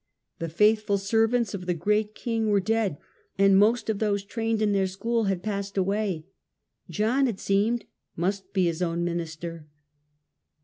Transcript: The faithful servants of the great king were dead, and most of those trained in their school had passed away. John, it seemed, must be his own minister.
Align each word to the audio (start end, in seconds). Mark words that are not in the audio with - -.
The 0.39 0.49
faithful 0.49 0.97
servants 0.97 1.53
of 1.53 1.67
the 1.67 1.75
great 1.75 2.15
king 2.15 2.49
were 2.49 2.59
dead, 2.59 2.97
and 3.37 3.55
most 3.55 3.87
of 3.87 3.99
those 3.99 4.23
trained 4.23 4.59
in 4.59 4.71
their 4.71 4.87
school 4.87 5.25
had 5.25 5.43
passed 5.43 5.77
away. 5.77 6.25
John, 6.89 7.27
it 7.27 7.39
seemed, 7.39 7.85
must 8.15 8.51
be 8.51 8.65
his 8.65 8.81
own 8.81 9.03
minister. 9.03 9.67